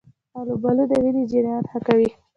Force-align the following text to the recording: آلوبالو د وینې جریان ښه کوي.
آلوبالو 0.39 0.83
د 0.91 0.93
وینې 1.03 1.23
جریان 1.31 1.63
ښه 1.71 1.79
کوي. 1.87 2.09